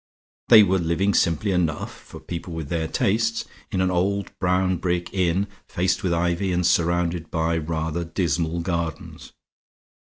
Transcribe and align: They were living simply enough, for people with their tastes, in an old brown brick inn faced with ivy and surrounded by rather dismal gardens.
They 0.49 0.63
were 0.63 0.79
living 0.79 1.13
simply 1.13 1.51
enough, 1.51 1.93
for 1.95 2.19
people 2.19 2.53
with 2.55 2.69
their 2.69 2.87
tastes, 2.87 3.45
in 3.71 3.81
an 3.81 3.91
old 3.91 4.31
brown 4.39 4.77
brick 4.77 5.13
inn 5.13 5.45
faced 5.67 6.01
with 6.01 6.11
ivy 6.11 6.51
and 6.51 6.65
surrounded 6.65 7.29
by 7.29 7.57
rather 7.59 8.03
dismal 8.03 8.61
gardens. 8.61 9.31